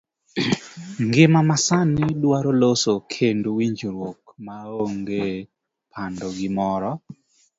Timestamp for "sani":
1.65-2.03